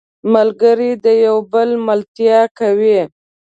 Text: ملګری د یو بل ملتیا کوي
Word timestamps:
ملګری 0.33 0.91
د 1.05 1.07
یو 1.27 1.37
بل 1.53 1.69
ملتیا 1.87 2.39
کوي 2.59 2.99